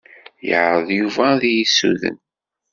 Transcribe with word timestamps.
Yeɛṛeḍ 0.47 0.87
Yuba 0.99 1.23
ad 1.33 1.41
iyi-ssuden. 1.49 2.17